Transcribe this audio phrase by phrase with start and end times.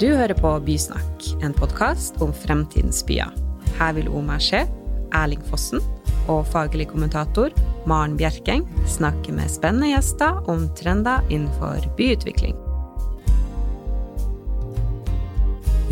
[0.00, 3.34] Du hører på Bysnakk, en podkast om fremtidens byer.
[3.76, 4.62] Her vil Omar Skje,
[5.12, 5.82] Erling Fossen
[6.24, 7.52] og faglig kommentator
[7.90, 12.56] Maren Bjerkeng snakke med spennende gjester om trender innenfor byutvikling.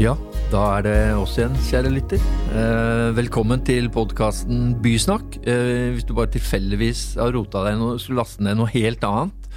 [0.00, 0.14] Ja,
[0.54, 2.24] da er det oss igjen, kjære lytter.
[2.56, 5.36] Eh, velkommen til podkasten Bysnakk.
[5.44, 9.52] Eh, hvis du bare tilfeldigvis har rota deg og skulle laste ned noe helt annet.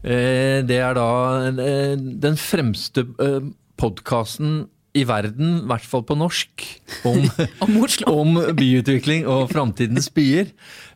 [0.00, 3.04] Eh, det er da den fremste
[3.80, 4.64] podkasten
[4.94, 6.64] i verden, i hvert fall på norsk,
[7.08, 7.24] om,
[7.64, 10.52] Om om byutvikling og framtidens byer.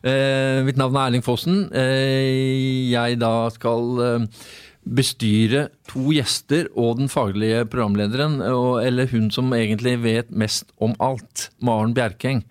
[0.07, 1.65] Eh, mitt navn er Erling Fossen.
[1.75, 4.45] Eh, jeg da skal eh,
[4.87, 10.95] bestyre to gjester og den faglige programlederen, og, eller hun som egentlig vet mest om
[11.03, 12.45] alt, Maren Bjerkeng.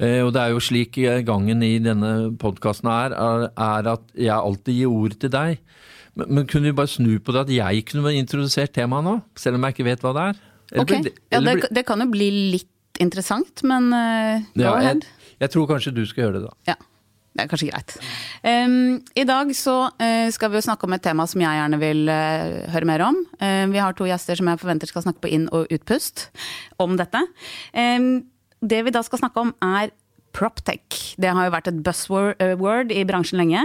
[0.00, 0.96] Eh, og det er jo slik
[1.28, 5.60] gangen i denne podkasten er, er, er at jeg alltid gir ord til deg.
[6.18, 9.14] Men, men kunne vi bare snu på det at jeg kunne introdusert temaet nå?
[9.40, 10.40] Selv om jeg ikke vet hva det er?
[10.72, 14.74] Eller Ok, eller, ja, det, det kan jo bli litt interessant, men uh, go Ja,
[14.78, 15.04] ahead.
[15.04, 16.52] jeg, jeg tror kanskje du skal gjøre det, da.
[16.72, 16.76] Ja,
[17.32, 17.94] det er kanskje greit.
[18.44, 21.80] Um, I dag så uh, skal vi jo snakke om et tema som jeg gjerne
[21.80, 23.18] vil uh, høre mer om.
[23.72, 26.28] Vi har to gjester som jeg forventer skal snakke på inn- og utpust
[26.84, 27.24] om dette.
[27.72, 28.12] Um,
[28.62, 29.90] det vi da skal snakke om er
[30.36, 31.14] proptech.
[31.20, 33.64] Det har jo vært et buzzword eh, i bransjen lenge.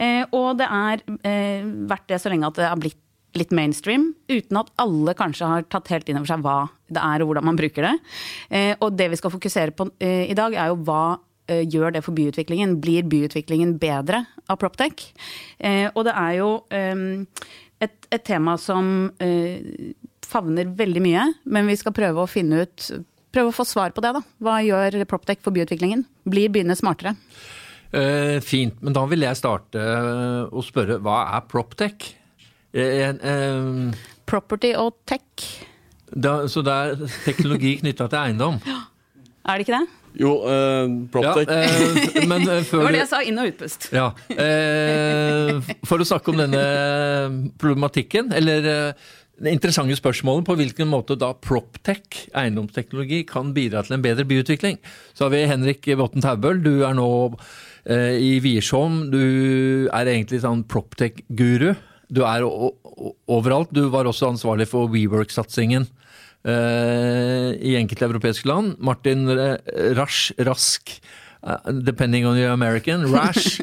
[0.00, 3.00] Eh, og det er eh, vært det så lenge at det har blitt
[3.38, 7.22] litt mainstream, uten at alle kanskje har tatt helt inn over seg hva det er
[7.22, 7.92] og hvordan man bruker det.
[8.82, 12.80] Og det vi skal fokusere på i dag, er jo hva gjør det for byutviklingen?
[12.82, 15.12] Blir byutviklingen bedre av Proptech?
[15.94, 17.04] Og det er jo eh,
[17.86, 18.90] et, et tema som
[20.30, 22.90] favner veldig mye, men vi skal prøve å finne ut
[23.30, 24.22] Prøve å få svar på det, da.
[24.42, 26.02] Hva gjør Proptech for byutviklingen?
[26.30, 27.14] Blir byene smartere?
[27.94, 32.12] Eh, fint, men da vil jeg starte eh, å spørre hva er proptech?
[32.70, 35.46] Eh, eh, Property og tech,
[36.10, 38.60] da, så det er teknologi knytta til eiendom?
[39.50, 39.88] er det ikke det?
[40.20, 43.88] Jo, uh, Ja, Proptech eh, men før Det var det jeg sa, inn- og utpust.
[43.94, 46.62] ja, eh, For å snakke om denne
[47.62, 49.10] problematikken, eller eh,
[49.40, 54.76] det interessante spørsmålet på hvilken måte da proptech, eiendomsteknologi, kan bidra til en bedre byutvikling.
[55.16, 56.60] Så har vi Henrik Botten Taubøl.
[56.60, 57.08] Du er nå
[57.88, 59.06] eh, i Wiersholm.
[59.12, 61.72] Du er egentlig sånn proptech-guru.
[62.12, 63.72] Du er overalt.
[63.72, 65.88] Du var også ansvarlig for WeWork-satsingen
[66.44, 68.76] eh, i enkelte europeiske land.
[68.76, 69.24] Martin
[69.96, 70.98] Rasch, Rask,
[71.46, 73.62] eh, depending on your American, Rash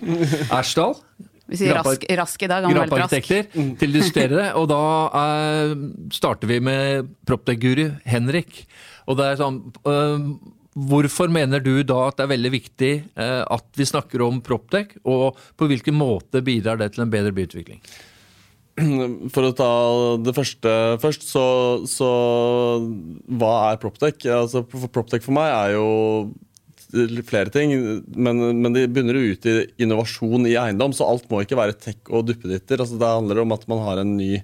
[0.50, 0.98] Ashdal.
[1.48, 2.66] Vi sier rask, rask i dag.
[2.68, 3.32] Han var veldig rask.
[3.80, 4.50] Til å diskutere det.
[4.60, 4.82] Og da
[5.22, 5.74] eh,
[6.16, 8.66] starter vi med proptech-guru Henrik.
[9.08, 10.30] Og det er sånn eh,
[10.78, 14.92] Hvorfor mener du da at det er veldig viktig eh, at vi snakker om proptech,
[15.10, 17.82] og på hvilken måte bidrar det til en bedre byutvikling?
[19.34, 19.72] For å ta
[20.22, 21.46] det første først, så,
[21.90, 22.10] så
[23.40, 24.22] hva er Proptech?
[24.30, 25.88] Altså, for Proptech for meg er jo
[27.28, 27.74] flere ting,
[28.16, 31.76] men, men de bunner jo ut i innovasjon i eiendom, så alt må ikke være
[31.76, 32.80] tech og duppeditter.
[32.80, 34.38] Altså, det handler om at man har en ny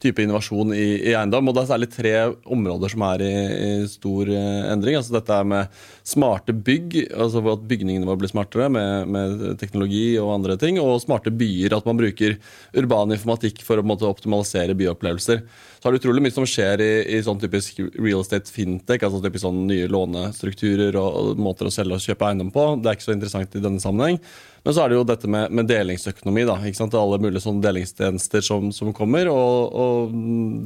[0.00, 2.12] type innovasjon i, i eiendom, og det er særlig tre
[2.48, 3.32] områder som er i,
[3.66, 4.96] i stor eh, endring.
[4.98, 5.80] Altså, dette er med
[6.10, 11.02] smarte bygg, altså at bygningene våre blir smartere med, med teknologi og andre ting, og
[11.04, 12.38] smarte byer, at man bruker
[12.80, 15.44] urban informatikk for å måte, optimalisere byopplevelser.
[15.80, 19.22] Så er det utrolig mye som skjer i, i sånn typisk real estate fintech, altså
[19.24, 22.66] typisk sånn nye lånestrukturer og, og måter å selge og kjøpe eiendom på.
[22.80, 24.20] Det er ikke så interessant i denne sammenheng.
[24.64, 26.44] Men så er det jo dette med, med delingsøkonomi.
[26.48, 26.96] da, ikke sant?
[26.98, 29.30] Alle mulige sånne delingstjenester som, som kommer.
[29.32, 30.14] Og, og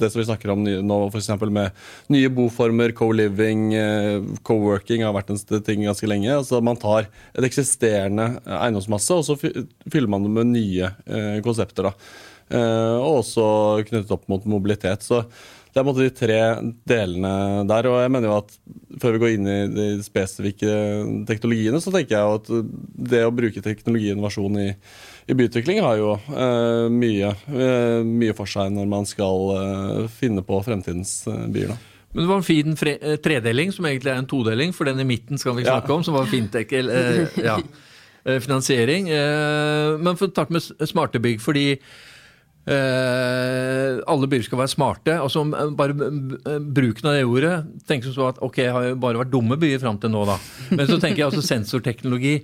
[0.00, 1.30] det som vi snakker om nå, f.eks.
[1.46, 6.30] med nye boformer, co-living, eh, co-working har vært en ting ganske lenge.
[6.34, 11.90] altså Man tar et eksisterende eiendomsmasse, og så fyller man det med nye eh, konsepter.
[11.90, 11.94] da.
[12.52, 13.44] Eh, og også
[13.88, 15.06] knyttet opp mot mobilitet.
[15.06, 15.22] Så
[15.74, 16.36] det er på en måte de tre
[16.86, 17.30] delene
[17.66, 17.88] der.
[17.90, 18.52] Og jeg mener jo at
[19.02, 20.76] før vi går inn i de spesifikke
[21.26, 22.52] teknologiene, så tenker jeg at
[23.10, 24.68] det å bruke teknologi og innovasjon i,
[25.26, 30.46] i byutvikling har jo uh, mye, uh, mye for seg når man skal uh, finne
[30.46, 31.74] på fremtidens byer.
[31.74, 31.80] da.
[32.14, 32.76] Men det var en fin
[33.26, 35.80] tredeling, som egentlig er en todeling, for den i midten skal vi Ja.
[35.80, 37.58] snakke om, som var fintech, eller, eh, ja,
[38.46, 39.08] finansiering.
[39.10, 41.72] Eh, men for å starte med smarte bygg, fordi
[42.66, 45.16] eh, alle byer skal være smarte.
[45.20, 47.56] altså så eh, bare b- b- Bruken av det ordet
[47.88, 50.38] tenker så at ok, har jo bare vært dumme byer fram til nå, da.
[50.72, 52.38] Men så tenker jeg altså sensorteknologi.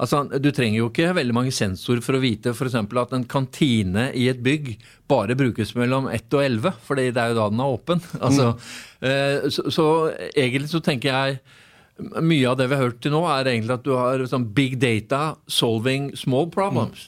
[0.00, 2.74] Altså, Du trenger jo ikke veldig mange sensorer for å vite f.eks.
[2.80, 4.70] at en kantine i et bygg
[5.10, 8.00] bare brukes mellom 1 og 11, for det er jo da den er åpen.
[8.26, 8.54] Altså,
[9.04, 9.86] eh, så, så
[10.34, 11.40] egentlig så tenker jeg
[12.24, 14.78] mye av det vi har hørt til nå, er egentlig at du har sånn big
[14.80, 17.02] data solving small problems.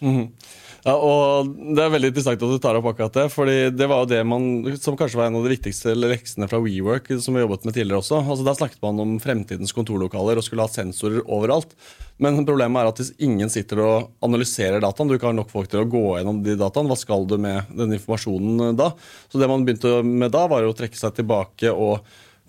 [0.83, 1.47] Ja, og
[1.77, 3.29] Det er veldig interessant at du tar opp akkurat det.
[3.31, 6.59] fordi det var jo det man, som kanskje var en av de viktigste leksene fra
[6.59, 8.19] WeWork, som vi jobbet med tidligere også.
[8.19, 11.77] Altså Der snakket man om fremtidens kontorlokaler og skulle ha sensorer overalt.
[12.19, 15.71] Men problemet er at hvis ingen sitter og analyserer dataen, du ikke har nok folk
[15.71, 18.91] til å gå gjennom de dataene, hva skal du med den informasjonen da?
[19.31, 22.03] Så det man begynte med da, var å trekke seg tilbake og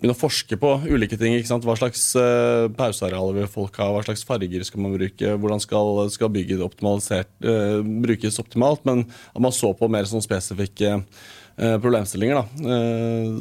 [0.04, 1.34] begynne å forske på ulike ting.
[1.38, 1.64] ikke sant?
[1.64, 6.04] Hva slags uh, pausearealer vil folk ha, hva slags farger skal man bruke, hvordan skal,
[6.12, 8.84] skal bygget uh, brukes optimalt.
[8.84, 12.36] Men at man så på mer sånn spesifikke uh, problemstillinger.
[12.36, 12.78] da.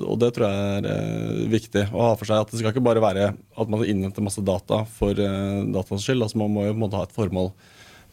[0.07, 2.39] og det tror jeg er viktig å ha for seg.
[2.39, 6.24] at Det skal ikke bare være at man innhenter masse data for dataens skyld.
[6.24, 7.51] altså Man må jo på en måte ha et formål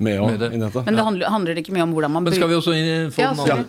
[0.00, 0.82] med å innhente.
[0.88, 2.76] Men det handler, handler, ikke mye om hvordan man bruker Men skal vi også
[3.14, 3.62] få ja,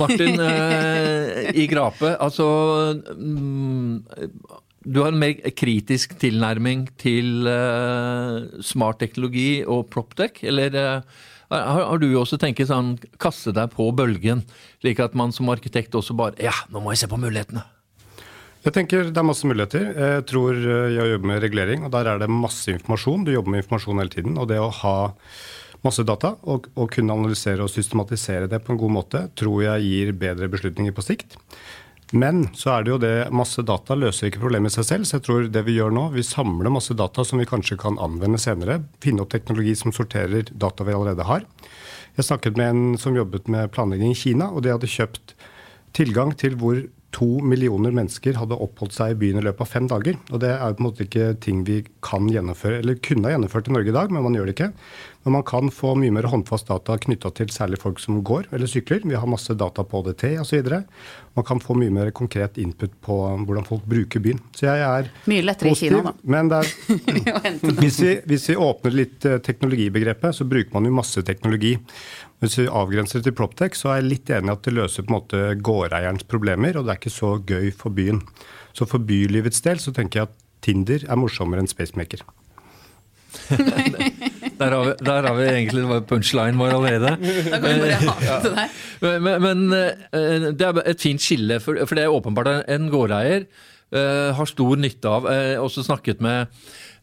[0.00, 2.46] Martin eh, i Grape, altså
[3.14, 4.02] mm,
[4.84, 11.82] Du har en mer kritisk tilnærming til eh, smart teknologi og proptech, eller eh, har,
[11.88, 14.44] har, du også tenkt sånn kaste deg på bølgen,
[14.82, 17.64] slik at man som arkitekt også bare Ja, nå må jeg se på mulighetene.
[18.66, 19.86] Jeg tenker Det er masse muligheter.
[19.94, 23.24] Jeg tror eh, jeg jobber med regulering, og der er det masse informasjon.
[23.24, 24.36] Du jobber med informasjon hele tiden.
[24.36, 24.96] og det å ha
[25.86, 29.86] masse data, og, og, kunne analysere og systematisere det på en god måte, tror jeg
[29.86, 31.38] gir bedre beslutninger på sikt.
[32.16, 35.08] Men så er det jo det, masse data løser ikke problemet i seg selv.
[35.08, 38.00] Så jeg tror det vi gjør nå, vi samler masse data som vi kanskje kan
[38.00, 38.80] anvende senere.
[39.04, 41.44] Finne opp teknologi som sorterer data vi allerede har.
[42.16, 45.36] Jeg snakket med en som jobbet med planlegging i Kina, og de hadde kjøpt
[45.96, 46.80] tilgang til hvor
[47.14, 50.18] to millioner mennesker hadde oppholdt seg i byen i løpet av fem dager.
[50.32, 53.70] Og det er på en måte ikke ting vi kan gjennomføre, eller kunne ha gjennomført
[53.70, 54.70] i Norge i dag, men man gjør det ikke.
[55.28, 58.70] Men man kan få mye mer håndfast data knytta til særlig folk som går eller
[58.70, 59.02] sykler.
[59.04, 60.70] Vi har masse data på ODT osv.
[61.36, 64.40] Man kan få mye mer konkret input på hvordan folk bruker byen.
[64.56, 66.32] Så jeg er Mye lettere positiv, i Kina, da.
[66.32, 66.70] Men er,
[67.82, 71.74] hvis, vi, hvis vi åpner litt eh, teknologibegrepet, så bruker man jo masse teknologi.
[72.40, 75.04] Hvis vi avgrenser det til Proptech, så er jeg litt enig i at det løser
[75.04, 78.24] på en måte gårdeierens problemer, og det er ikke så gøy for byen.
[78.72, 82.24] Så for bylivets del så tenker jeg at Tinder er morsommere enn Spacemaker.
[84.58, 87.14] der, har vi, der har vi egentlig punchline vår allerede.
[87.50, 88.76] Da kan vi bare ha det der.
[89.22, 93.46] Men, men, eh, det er et fint skille, for, for det er åpenbart en gårdeier
[93.94, 95.28] uh, har stor nytte av.
[95.28, 96.50] Uh, også snakket med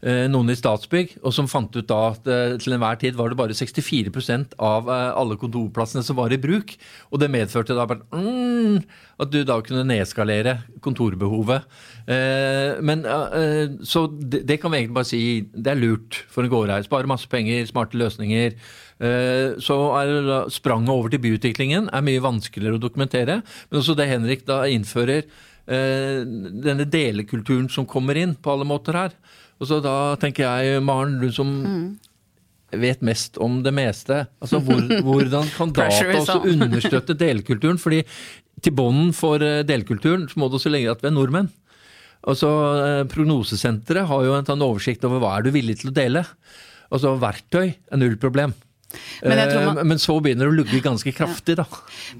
[0.04, 2.28] noen i Statsbygg, og som fant ut da at
[2.62, 6.74] til enhver tid var det bare 64% av alle kontorplassene som var i bruk.
[7.10, 8.82] Og det medførte da bare mm,
[9.22, 11.64] at du da kunne nedskalere kontorbehovet.
[12.84, 13.06] men
[13.82, 15.22] Så det, kan vi egentlig bare si
[15.54, 16.86] det er lurt for en gårdeier.
[16.86, 18.54] Spare masse penger, smarte løsninger.
[19.60, 19.76] Så
[20.54, 23.42] spranget over til byutviklingen er mye vanskeligere å dokumentere.
[23.70, 25.24] Men også det Henrik da innfører
[25.66, 26.22] Eh,
[26.62, 29.16] denne delekulturen som kommer inn på alle måter her.
[29.60, 31.84] Og så da tenker jeg, Maren, du som mm.
[32.82, 34.24] vet mest om det meste.
[34.42, 37.80] Altså, hvor, Hvordan kan data også understøtte delkulturen?
[37.80, 38.02] Fordi
[38.64, 41.50] til bånden for delkulturen så må det også legge at vi er nordmenn.
[42.26, 42.48] Altså,
[42.82, 46.24] eh, Prognosesenteret har jo en sånn oversikt over hva er du villig til å dele.
[46.90, 48.54] Altså, Verktøy er null problem.
[49.22, 51.64] Men, man, men, så begynner det å lugge ganske kraftig, da.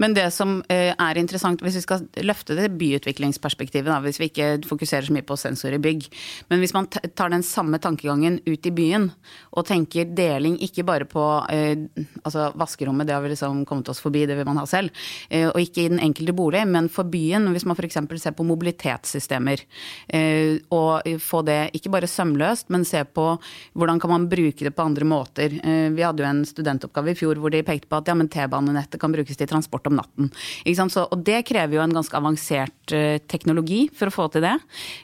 [0.03, 4.49] Men det som er interessant, hvis vi skal løfte det byutviklingsperspektivet, da, hvis vi ikke
[4.67, 6.09] fokuserer så mye på sensor i bygg,
[6.51, 9.09] men hvis man tar den samme tankegangen ut i byen
[9.53, 14.27] og tenker deling ikke bare på altså vaskerommet, det har vi liksom kommet oss forbi,
[14.29, 17.69] det vil man ha selv, og ikke i den enkelte bolig, men for byen, hvis
[17.69, 18.01] man f.eks.
[18.23, 19.63] ser på mobilitetssystemer,
[20.75, 23.31] og få det ikke bare sømløst, men se på
[23.77, 25.61] hvordan kan man bruke det på andre måter.
[25.63, 29.15] Vi hadde jo en studentoppgave i fjor hvor de pekte på at ja, T-banenettet kan
[29.15, 30.33] brukes til transport om natten.
[30.67, 34.55] Så, og det krever jo en ganske avansert uh, teknologi for å få til det.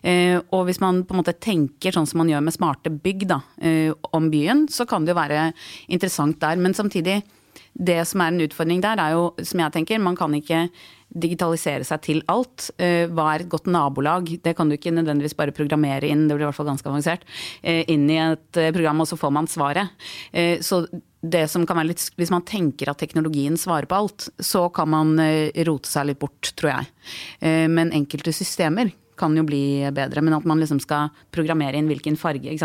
[0.05, 3.29] Uh, og hvis man på en måte tenker sånn som man gjør med smarte bygg
[3.31, 5.51] da, uh, om byen, så kan det jo være
[5.93, 6.61] interessant der.
[6.63, 7.21] Men samtidig,
[7.73, 10.67] det som er en utfordring der, er jo, som jeg tenker, man kan ikke
[11.13, 12.71] digitalisere seg til alt.
[12.81, 14.31] Hva er et godt nabolag?
[14.41, 17.27] Det kan du ikke nødvendigvis bare programmere inn, det blir i hvert fall ganske avansert,
[17.61, 19.93] inn i et program, og så får man svaret.
[20.65, 20.87] Så
[21.23, 24.91] det som kan være litt Hvis man tenker at teknologien svarer på alt, så kan
[24.91, 26.91] man eh, rote seg litt bort, tror jeg.
[27.41, 31.87] Eh, men enkelte systemer kan jo bli bedre, men at man liksom skal programmere inn
[31.87, 32.57] hvilken farge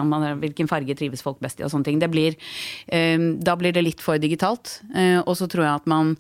[0.42, 2.00] hvilken farge trives folk best i og sånne ting.
[2.10, 2.38] Blir,
[2.88, 4.80] eh, da blir det litt for digitalt.
[5.28, 6.16] Og så tror jeg at man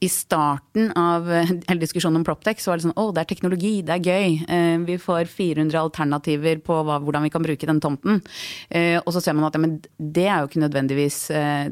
[0.00, 3.30] i starten av eh, hele diskusjonen om Proptech så var det sånn å, det er
[3.30, 4.36] teknologi, det er gøy.
[4.56, 8.20] Eh, vi får 400 alternativer på hva, hvordan vi kan bruke den tomten.
[8.68, 11.18] Eh, og så ser man at ja, men det er jo ikke nødvendigvis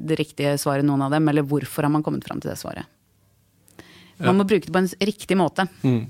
[0.02, 1.28] det riktige svaret, noen av dem.
[1.28, 2.88] Eller hvorfor har man kommet fram til det svaret?
[4.22, 5.66] Man må bruke det på en riktig måte.
[5.82, 6.04] Mm.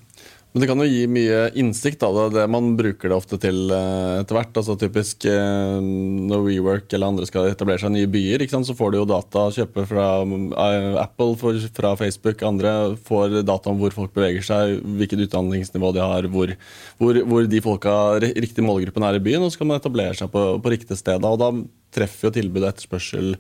[0.53, 2.03] Men det kan jo gi mye innsikt.
[2.03, 4.57] da, Det det man bruker det ofte til eh, etter hvert.
[4.61, 8.93] altså Typisk eh, når WeWork eller andre skal etablere seg i nye byer, så får
[8.93, 11.37] du jo data kjøpe fra eh, Apple,
[11.73, 16.53] fra Facebook, andre får data om hvor folk beveger seg, hvilket utdanningsnivå de har, hvor,
[17.01, 20.29] hvor, hvor de folka, riktig målgruppen er i byen, og så kan man etablere seg
[20.33, 21.25] på, på riktig sted.
[21.25, 21.49] Og da
[21.93, 23.37] treffer jo tilbud og etterspørsel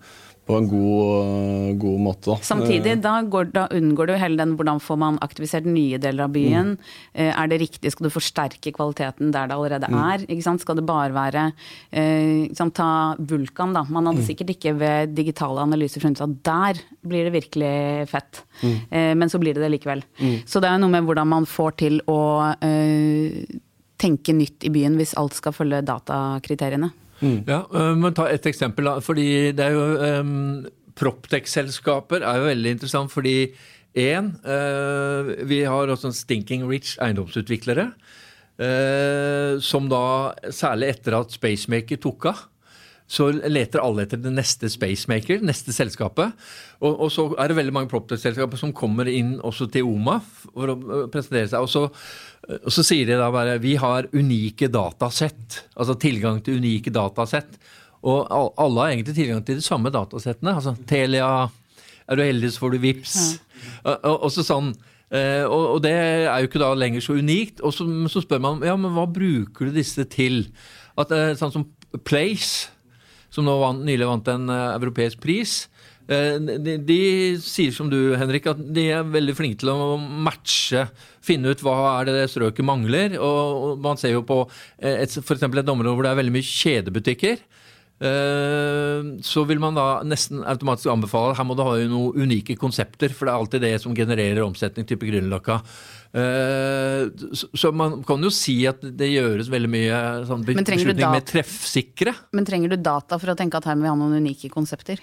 [0.48, 2.36] på en god, god måte.
[2.42, 6.34] Samtidig, da, går, da, unngår du hele den hvordan får man aktivisert nye deler av
[6.34, 6.74] byen.
[7.14, 7.28] Mm.
[7.30, 9.98] Er det riktig, skal du forsterke kvaliteten der det allerede mm.
[10.02, 10.26] er?
[10.42, 10.64] Sant?
[10.64, 11.44] Skal det bare være
[11.90, 13.84] eh, sant, Ta Vulkan, da.
[13.86, 14.28] Man hadde mm.
[14.30, 17.74] sikkert ikke ved digitale analyser funnet at der blir det virkelig
[18.10, 18.42] fett.
[18.62, 18.78] Mm.
[18.90, 20.02] Eh, men så blir det det likevel.
[20.18, 20.40] Mm.
[20.46, 22.22] Så det er jo noe med hvordan man får til å
[22.58, 23.60] eh,
[24.02, 26.90] tenke nytt i byen hvis alt skal følge datakriteriene.
[27.22, 27.42] Mm.
[27.46, 28.88] Ja, øh, men Ta et eksempel.
[29.00, 33.52] fordi det er jo um, Proptech-selskaper er jo veldig interessant fordi
[33.96, 37.92] én uh, øh, Vi har også en stinking rich eiendomsutviklere.
[38.58, 42.42] Uh, som da, særlig etter at Spacemaker tok av,
[43.12, 46.32] så leter alle etter det neste Spacemaker, neste selskapet.
[46.80, 50.16] Og, og så er det veldig mange proptech-selskaper som kommer inn også til OMA
[50.46, 50.76] for å
[51.12, 51.60] presentere seg.
[51.60, 51.88] og så
[52.42, 55.60] og så sier de da bare vi har unike datasett.
[55.78, 57.52] Altså tilgang til unike datasett.
[58.02, 58.26] Og
[58.58, 60.56] alle har egentlig tilgang til de samme datasettene.
[60.58, 61.28] Altså Telia,
[62.08, 63.18] er du heldig så får du VIPS.
[63.84, 63.94] Ja.
[63.94, 64.72] Og, og, så sånn,
[65.14, 67.62] eh, og, det er jo ikke da lenger så unikt.
[67.62, 70.48] Og så, så, spør man ja, men hva bruker du disse til?
[70.98, 71.68] At eh, Sånn som
[72.08, 72.72] Place,
[73.32, 75.62] som nå vant, nylig vant en uh, europeisk pris.
[76.12, 76.96] De, de,
[77.40, 80.82] sier som du, Henrik, at de er veldig flinke til å matche
[81.24, 83.16] finne ut hva er det strøket mangler.
[83.22, 84.42] og Man ser jo på
[84.82, 85.46] eh, f.eks.
[85.46, 87.44] et område hvor det er veldig mye kjedebutikker.
[88.02, 93.14] Eh, så vil man da nesten automatisk anbefale her må du ha noen unike konsepter,
[93.14, 95.60] for det er alltid det som genererer omsetning, type Grünerløkka.
[96.12, 97.08] Eh,
[97.56, 102.12] så man kan jo si at det gjøres veldig mye sånn beslutninger mer treffsikre.
[102.36, 105.00] Men trenger du data for å tenke at her må vi ha noen unike konsepter?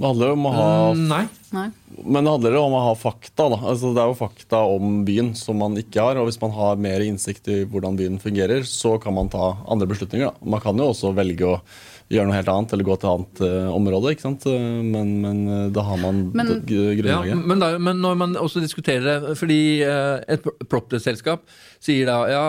[0.00, 1.24] Det handler om å ha mm, Nei.
[1.52, 1.66] Nei.
[2.00, 3.50] Men det handler om å ha fakta.
[3.52, 3.58] Da.
[3.68, 6.16] Altså, det er jo fakta om byen som man ikke har.
[6.16, 9.90] Og hvis man har mer innsikt i hvordan byen fungerer, så kan man ta andre
[9.90, 10.30] beslutninger.
[10.30, 10.50] Da.
[10.54, 11.58] Man kan jo også velge å
[12.10, 14.12] gjøre noe helt annet eller gå til et annet uh, område.
[14.14, 14.46] ikke sant?
[14.50, 17.30] Men, men uh, da har man men, grunnlaget.
[17.30, 21.46] Ja, men, da, men, når man også diskuterer det Fordi uh, et proptech-selskap
[21.80, 22.44] sier da ja,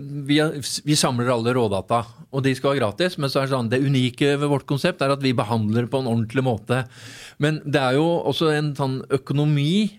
[0.00, 0.38] vi,
[0.86, 1.98] vi, samler alle rådata,
[2.30, 3.18] og de skal være gratis.
[3.20, 6.00] Men så er det sånn, det unike ved vårt konsept er at vi behandler på
[6.00, 6.84] en ordentlig måte.
[7.42, 9.98] Men det er jo også en sånn økonomi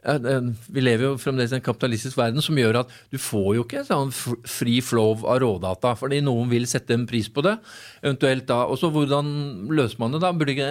[0.00, 3.84] vi lever jo fremdeles i en kapitalistisk verden som gjør at du får jo ikke
[3.84, 7.58] sånn fri flow av rådata, fordi noen vil sette en pris på det.
[8.02, 10.32] eventuelt da, og så Hvordan løser man det da?
[10.32, 10.70] Burde ikke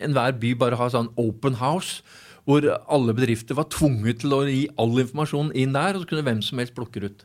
[0.00, 2.02] enhver en by bare ha sånn open house?
[2.46, 6.26] Hvor alle bedrifter var tvunget til å gi all informasjon inn der, og så kunne
[6.26, 7.24] hvem som helst plukke ut.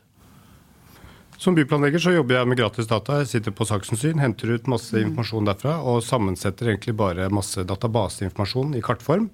[1.38, 3.18] Som byplanlegger så jobber jeg med gratis data.
[3.22, 8.76] Jeg sitter på saksensyn, henter ut masse informasjon derfra og sammensetter egentlig bare masse databaseinformasjon
[8.78, 9.30] i kartform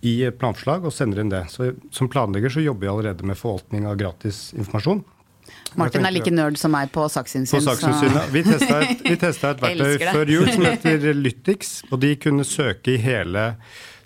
[0.00, 1.44] i planforslag og sender inn det.
[1.52, 5.02] Så Som planlegger så jobber jeg allerede med forvaltning av gratis informasjon.
[5.78, 7.62] Martin er like nerd som meg på saksinnsyn.
[7.62, 8.24] Ja.
[8.32, 11.76] Vi testa et, vi et verktøy før jul som heter Lytix.
[11.90, 13.52] og De kunne søke i hele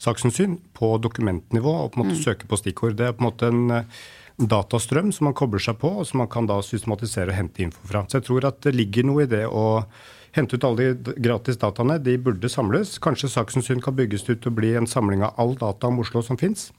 [0.02, 2.24] saksinnsyn på dokumentnivå og på en måte mm.
[2.26, 2.98] søke på stikkord.
[2.98, 6.30] Det er på en måte en datastrøm som man kobler seg på, og som man
[6.30, 8.04] kan da systematisere og hente info fra.
[8.08, 9.64] Så jeg tror at det ligger noe i det å
[10.34, 12.00] hente ut alle de gratis dataene.
[12.02, 12.98] De burde samles.
[13.02, 16.38] Kanskje Saksensyn kan bygges ut og bli en samling av all data om Oslo som
[16.40, 16.70] fins.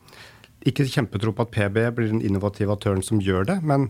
[0.66, 3.60] Ikke kjempetro på at PB blir den innovative aktøren som gjør det.
[3.64, 3.88] Men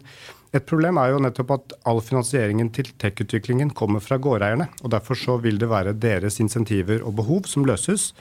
[0.55, 4.67] et problem er jo nettopp at all finansieringen til tech-utviklingen kommer fra gårdeierne.
[4.84, 8.12] og Derfor så vil det være deres insentiver og behov som løses.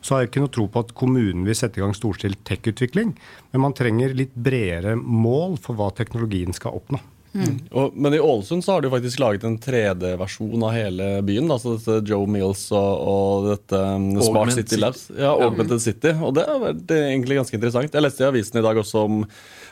[0.00, 3.14] Så har jeg ikke noe tro på at kommunen vil sette i gang storstilt tech-utvikling.
[3.52, 7.02] Men man trenger litt bredere mål for hva teknologien skal oppnå.
[7.34, 7.58] Mm.
[7.70, 11.50] Og, men i Ålesund så har de faktisk laget en 3D-versjon av hele byen.
[11.52, 15.06] Altså dette Joe Mills og, og dette um, Smart City Labs.
[15.12, 16.14] Ja, Augmented City.
[16.24, 17.94] Og det er, det er egentlig ganske interessant.
[17.94, 19.20] Jeg leste i avisen i dag også om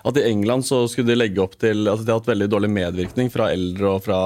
[0.07, 2.71] at i England så skulle de legge opp til altså De har hatt veldig dårlig
[2.71, 4.19] medvirkning fra eldre og fra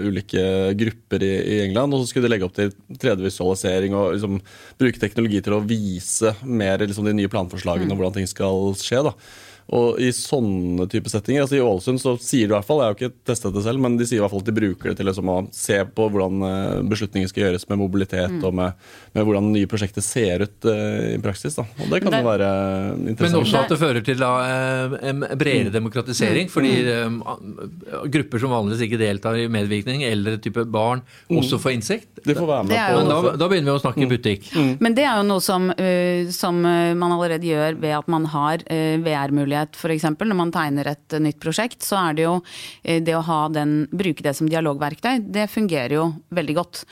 [0.00, 0.46] ulike
[0.78, 1.92] grupper i, i England.
[1.92, 4.38] Og så skulle de legge opp til 3D-visualisering og liksom
[4.80, 7.96] bruke teknologi til å vise mer liksom, de nye planforslagene mm.
[7.96, 9.04] og hvordan ting skal skje.
[9.10, 9.16] da
[9.74, 12.92] og i sånne type settinger, altså I Ålesund så sier de i hvert fall, jeg
[12.92, 15.00] har ikke testet det selv, men de sier i hvert fall at de bruker det
[15.00, 18.44] til liksom å se på hvordan eh, beslutninger skal gjøres med mobilitet mm.
[18.46, 18.84] og med,
[19.16, 21.56] med, hvordan nye prosjekter ser ut uh, i praksis.
[21.58, 21.64] da.
[21.82, 22.50] Og Det kan jo være
[23.10, 23.34] interessant.
[23.34, 24.30] Men også at det fører til da,
[25.10, 25.74] en bredere mm.
[25.74, 26.46] demokratisering.
[26.46, 26.52] Mm.
[26.54, 27.18] fordi um,
[28.14, 31.40] grupper som vanligvis ikke deltar i medvirkning, eldre type barn, mm.
[31.42, 32.22] også får innsikt.
[32.22, 34.14] De får være med på Men da, da, begynner vi å snakke mm.
[34.14, 34.48] butikk.
[34.78, 38.62] Men det er jo noe som, uh, som man allerede gjør ved at man har
[38.62, 40.04] uh, VR-muligheter mulighet, f.eks.
[40.18, 42.40] når man tegner et nytt prosjekt, så er det jo
[42.82, 46.84] det å ha den, bruke det som dialogverktøy, det fungerer jo veldig godt.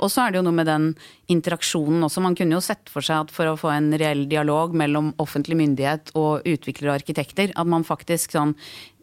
[0.00, 0.94] Og så er det jo noe med den
[1.32, 2.22] interaksjonen også.
[2.22, 5.56] Man kunne jo sett for seg at for å få en reell dialog mellom offentlig
[5.56, 8.56] myndighet og utviklere og arkitekter, at man faktisk sånn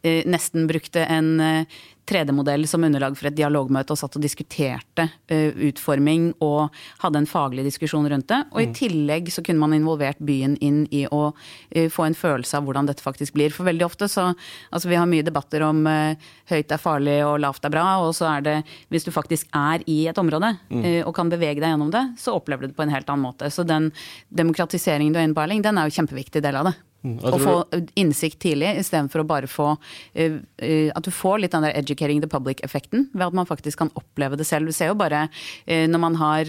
[0.04, 1.66] nesten brukte en
[2.10, 6.74] 3D-modell som underlag for et dialogmøte og satt og diskuterte uh, utforming og
[7.04, 8.42] hadde en faglig diskusjon rundt det.
[8.54, 8.75] Og i mm.
[8.80, 12.89] tillegg så kunne man involvert byen inn i å uh, få en følelse av hvordan
[12.89, 13.54] dette faktisk blir.
[13.56, 14.30] For veldig ofte så
[14.70, 18.12] Altså vi har mye debatter om uh, høyt er farlig og lavt er bra, og
[18.18, 18.58] så er det
[18.94, 20.84] hvis du faktisk er i et område mm.
[21.08, 23.50] og kan bevege deg gjennom det, så opplever du det på en helt annen måte.
[23.54, 23.89] Så den
[24.30, 26.75] demokratiseringen du er inne på, Erling, den er jo kjempeviktig del av det.
[27.00, 27.54] Mm, å få
[27.96, 29.70] innsikt tidlig, istedenfor å bare få
[30.20, 34.38] At du får litt den der 'educating the public'-effekten, ved at man faktisk kan oppleve
[34.38, 34.65] det selv.
[34.65, 35.27] Du ser jo bare
[35.68, 36.46] uh, når man har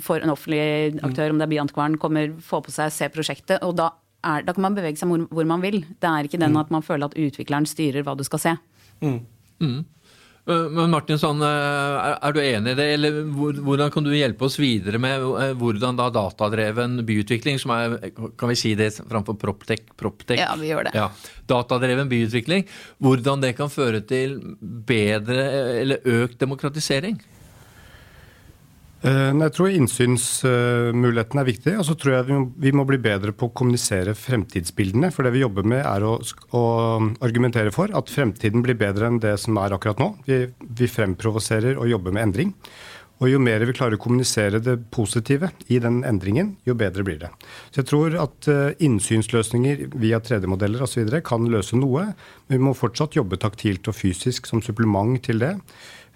[0.00, 3.76] For en offentlig aktør, om det er Byantikvaren, kommer, får på seg, ser prosjektet, og
[3.76, 3.90] da,
[4.24, 5.84] er, da kan man bevege seg hvor, hvor, man vil.
[6.00, 6.60] Det er ikke den mm.
[6.60, 8.54] at man føler at utvikleren styrer hva du skal se.
[9.02, 9.20] Mm.
[9.60, 9.84] Mm.
[10.48, 14.46] Eh, men Martin, sånn, eh, er du enig i det, eller hvordan kan du hjelpe
[14.48, 19.36] oss videre med eh, hvordan da datadreven byutvikling, som er kan vi si det framfor
[19.40, 20.94] Proptech, Proptech Ja, vi gjør det.
[20.96, 21.10] Ja,
[21.50, 22.64] datadreven byutvikling,
[23.04, 25.50] hvordan det kan føre til bedre
[25.82, 27.20] eller økt demokratisering?
[29.06, 31.76] Eh, jeg tror innsynsmuligheten er viktig.
[31.78, 35.12] Og så tror jeg vi må bli bedre på å kommunisere fremtidsbildene.
[35.14, 36.64] For det vi jobber med, er å, å
[37.24, 40.12] argumentere for at fremtiden blir bedre enn det som er akkurat nå.
[40.26, 42.54] Vi, vi fremprovoserer og jobber med endring.
[43.18, 47.18] Og jo mer vi klarer å kommunisere det positive i den endringen, jo bedre blir
[47.18, 47.30] det.
[47.72, 51.10] Så jeg tror at eh, innsynsløsninger via 3D-modeller osv.
[51.26, 52.12] kan løse noe,
[52.46, 55.56] men vi må fortsatt jobbe taktilt og fysisk som supplement til det.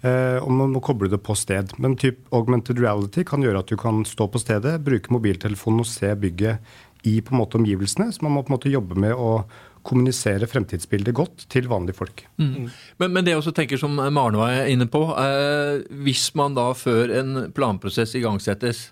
[0.02, 1.74] Eh, og man må koble det på sted.
[1.82, 5.90] Men typ augmented reality kan gjøre at du kan stå på stedet, bruke mobiltelefonen og
[5.90, 6.72] se bygget
[7.06, 8.10] i på en måte omgivelsene.
[8.14, 9.44] Så man må på en måte jobbe med å
[9.86, 12.24] kommunisere fremtidsbildet godt til vanlige folk.
[12.38, 12.70] Mm.
[13.02, 16.68] Men, men, det jeg også tenker som Maren var inne på, eh, hvis man da
[16.78, 18.84] før en planprosess igangsettes,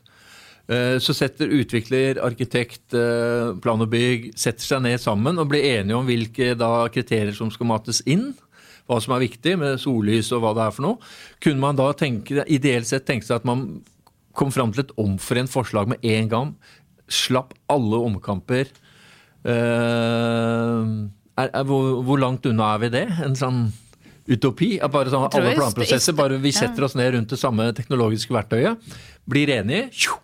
[0.67, 5.67] eh, så setter utvikler, arkitekt, eh, plan og bygg setter seg ned sammen og blir
[5.77, 8.33] enige om hvilke da, kriterier som skal mates inn
[8.91, 11.11] hva som er viktig med sollys og hva det er for noe,
[11.43, 13.69] kunne man da tenke, ideelt sett tenke seg at man
[14.37, 16.55] kom fram til et omforent forslag med en gang,
[17.11, 18.71] slapp alle omkamper.
[19.43, 23.07] Uh, er, er, hvor, hvor, langt unna er vi det?
[23.25, 23.63] En sånn
[24.31, 24.75] utopi?
[24.93, 28.91] Bare sånn, alle planprosesser, bare vi setter oss ned rundt det samme teknologiske verktøyet,
[29.31, 30.19] blir enige, tjo,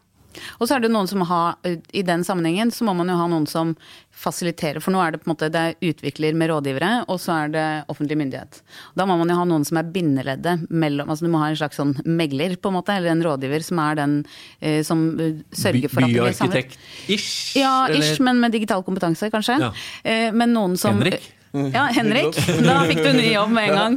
[0.59, 3.29] og så er det noen som har, I den sammenhengen så må man jo ha
[3.31, 3.75] noen som
[4.17, 4.81] fasiliterer.
[4.81, 7.53] For nå er det på en måte det er utvikler med rådgivere, og så er
[7.53, 8.63] det offentlig myndighet.
[8.97, 11.59] Da må man jo ha noen som er bindeleddet mellom altså Du må ha en
[11.61, 14.19] slags sånn megler, på en måte, eller en rådgiver som er den
[14.61, 16.77] eh, som eh, sørger for at det blir samlet.
[16.77, 17.57] Byarkitekt-ish?
[17.61, 19.61] Ja, ish, men med digital kompetanse, kanskje.
[19.67, 19.73] Ja.
[20.05, 21.36] Eh, men noen som Henrik?
[21.75, 22.37] Ja, Henrik.
[22.65, 23.97] Da fikk du ny jobb med en gang.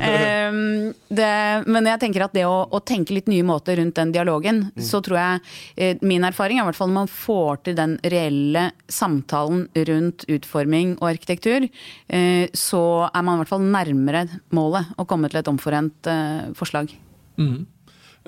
[0.00, 0.60] Um,
[1.10, 1.30] det,
[1.70, 4.84] men jeg tenker at det å, å, tenke litt nye måter rundt den dialogen, mm.
[4.86, 5.40] så tror jeg
[5.76, 10.24] eh, Min erfaring er i hvert fall når man får til den reelle samtalen rundt
[10.30, 14.24] utforming og arkitektur, eh, så er man i hvert fall nærmere
[14.56, 16.94] målet å komme til et omforent eh, forslag.
[17.40, 17.66] Mm.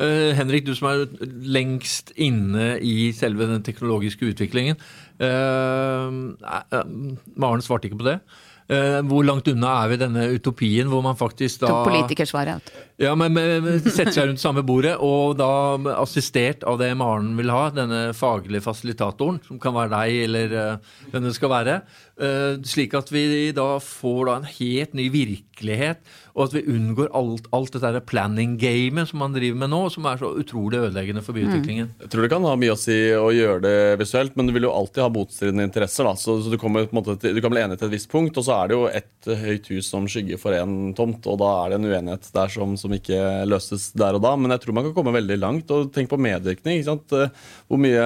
[0.00, 1.02] Uh, Henrik, du som er
[1.44, 4.78] lengst inne i selve den teknologiske utviklingen.
[5.20, 6.32] Uh,
[7.36, 8.16] Maren svarte ikke på det.
[8.70, 12.70] Eh, hvor langt unna er vi denne utopien hvor man faktisk da Tok politikersvaret.
[13.02, 15.50] Ja, men, men setter seg rundt samme bordet, og da
[15.98, 20.98] assistert av det Maren vil ha, denne faglige fasilitatoren, som kan være deg eller uh,
[21.10, 21.80] hvem det skal være.
[22.22, 27.10] Uh, slik at vi da får da en helt ny virkelighet, og at vi unngår
[27.18, 31.36] alt, alt dette planning-gamet som man driver med nå, som er så utrolig ødeleggende for
[31.36, 31.90] byutviklingen.
[31.90, 32.04] Mm.
[32.04, 34.68] Jeg tror det kan ha mye å si å gjøre det visuelt, men du vil
[34.68, 36.06] jo alltid ha motstridende interesser.
[36.06, 36.14] Da.
[36.20, 38.60] Så, så du, kommer, måte, du kan bli enig til et visst punkt, og så
[38.60, 41.80] er det jo et høyt hus som skygger for en tomt, og da er det
[41.80, 44.34] en uenighet der som, som ikke løses der og da.
[44.38, 45.72] Men jeg tror man kan komme veldig langt.
[45.74, 46.82] Og tenk på medvirkning.
[46.84, 48.04] Hvor mye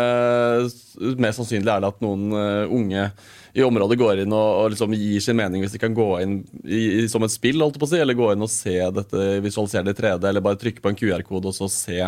[1.21, 3.11] mer sannsynlig er det at noen eh, unge
[3.57, 6.35] i området går inn og, og liksom gir sin mening hvis de kan gå inn
[6.61, 10.01] i, i, som et spill, si, eller gå inn og se dette, visualisere det i
[10.03, 12.03] 3D, eller bare trykke på en QR-kode og så se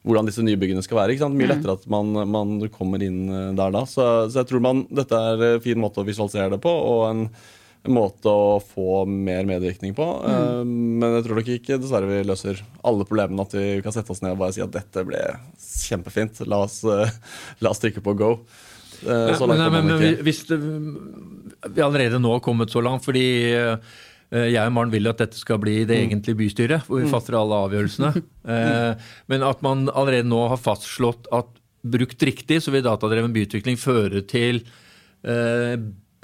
[0.00, 1.18] hvordan disse nybyggene skal være.
[1.28, 1.50] Mye mm.
[1.52, 3.84] lettere at man, man kommer inn eh, der da.
[3.84, 6.72] Så, så, jeg tror man, dette er en fin måte å visualisere det på.
[6.72, 7.28] og en
[7.92, 10.04] måte å få mer medvirkning på.
[10.24, 10.34] Mm.
[10.34, 10.60] Uh,
[11.02, 13.44] men jeg tror nok ikke dessverre vi løser alle problemene.
[13.44, 15.20] At vi kan sette oss ned og bare si at dette ble
[15.60, 16.40] kjempefint.
[16.48, 17.04] La oss, uh,
[17.64, 18.36] la oss trykke på go.
[19.04, 20.56] Nei, nei, men, men, hvis det,
[21.74, 23.26] vi allerede nå har kommet så langt, fordi
[24.32, 26.04] jeg og Maren vil at dette skal bli det mm.
[26.06, 27.10] egentlige bystyret, hvor vi mm.
[27.12, 28.22] fatter alle avgjørelsene.
[29.28, 31.52] men at man allerede nå har fastslått at
[31.84, 34.62] brukt riktig, så vil datadreven byutvikling føre til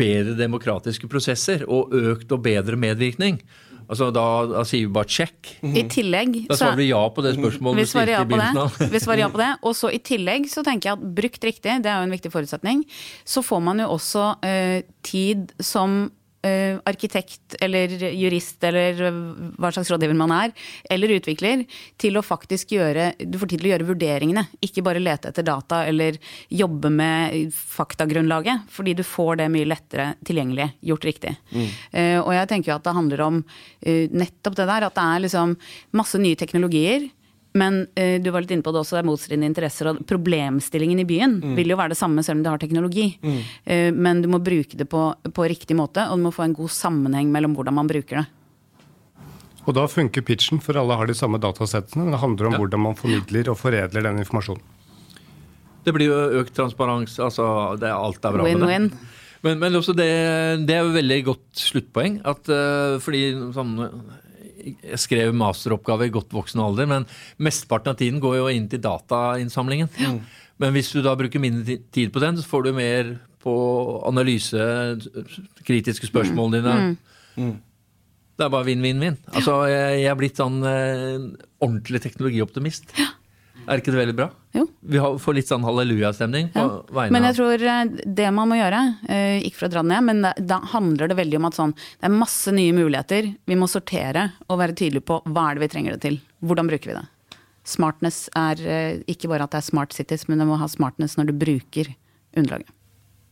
[0.00, 3.40] bedre demokratiske prosesser og økt og bedre medvirkning.
[3.90, 5.48] Altså Da, da sier vi bare check.
[5.66, 8.28] I tillegg Da svarer vi ja på det spørsmålet Vi du svarer stilte ja i
[8.28, 8.86] på begynnelsen det.
[8.86, 8.92] av.
[8.94, 9.48] Vi svarer ja på det.
[9.66, 12.30] Og så i tillegg så tenker jeg at brukt riktig, det er jo en viktig
[12.30, 12.84] forutsetning,
[13.26, 16.04] så får man jo også eh, tid som
[16.40, 19.00] arkitekt eller jurist eller
[19.60, 20.54] hva slags rådgiver man er,
[20.90, 21.66] eller utvikler,
[22.00, 25.44] til å faktisk gjøre Du får tid til å gjøre vurderingene, ikke bare lete etter
[25.46, 26.16] data eller
[26.48, 31.34] jobbe med faktagrunnlaget, fordi du får det mye lettere tilgjengelig, gjort riktig.
[31.92, 33.40] Eh, og jeg tenker jo at det handler om
[33.80, 35.56] eh, nettopp det der, at det er liksom
[35.98, 37.08] masse nye teknologier.
[37.52, 39.90] Men uh, du var litt inne på det også, det er motstridende interesser.
[39.90, 43.08] Og problemstillingen i byen vil jo være det samme selv om du har teknologi.
[43.64, 46.54] Eh, men du må bruke det på, på riktig måte, og du må få en
[46.54, 48.26] god sammenheng mellom hvordan man bruker det.
[49.66, 52.06] Og da funker pitchen, for alle har de samme datasettene.
[52.06, 52.60] Men det handler om Ja.
[52.62, 54.62] hvordan man formidler og foredler den informasjonen.
[55.84, 57.18] Det blir jo økt transparens.
[57.18, 58.60] altså det, Alt er bra med det.
[58.60, 58.90] Win-win.
[59.42, 60.10] Men, men også det,
[60.68, 62.20] det er jo veldig godt sluttpoeng.
[62.28, 63.76] At, uh, fordi sånn,
[64.60, 67.06] Jeg skrev masteroppgave i godt voksen alder, men
[67.42, 69.90] mesteparten av tiden går jo inn til datainnsamlingen.
[70.60, 73.52] Men hvis du da bruker mindre tid på den, så får du mer på
[74.04, 74.60] analyse,
[75.64, 77.54] kritiske spørsmålene dine.
[78.36, 79.16] Det er bare vinn-vinn-vinn.
[79.36, 81.24] Altså, jeg, jeg er blitt sånn eh,
[81.60, 82.92] ordentlig teknologioptimist.
[83.70, 84.26] Er ikke det veldig bra?
[84.56, 84.64] Jo.
[84.82, 86.80] Vi får litt sånn hallelujastemning på Ja.
[86.96, 87.84] vegne Men jeg tror eh,
[88.18, 91.36] det man må gjøre, eh, ikke for å dra ned, men da- handler det veldig
[91.38, 93.30] om at sånn, det er masse nye muligheter.
[93.46, 96.20] Vi må sortere og være tydelige på hva er det vi trenger det til.
[96.42, 97.06] Hvordan bruker vi det.
[97.64, 101.14] Smartness er eh, ikke bare at det er smart cities, men det må ha smartness
[101.16, 101.94] når du bruker
[102.36, 102.66] underlaget.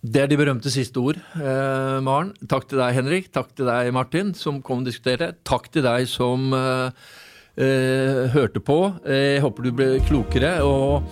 [0.05, 2.31] Det er de berømte siste ord, eh, Maren.
[2.47, 3.33] Takk til deg, Henrik.
[3.35, 5.33] Takk til deg, Martin, som kom og diskuterte.
[5.43, 6.91] Takk til deg som eh,
[8.33, 8.79] hørte på.
[9.07, 10.59] Eh, Jeg håper du ble klokere.
[10.63, 11.03] Og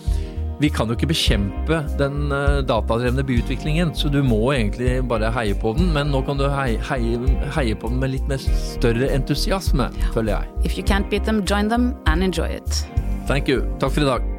[0.60, 5.54] vi kan jo ikke bekjempe den eh, datadrevne byutviklingen, så du må egentlig bare heie
[5.54, 5.90] på den.
[5.92, 7.18] Men nå kan du heie, heie,
[7.56, 10.54] heie på den med litt mer større entusiasme, føler jeg.
[10.64, 12.86] If you can't beat them, join them and enjoy it.
[13.26, 13.66] Thank you.
[13.80, 14.35] Takk for i dag.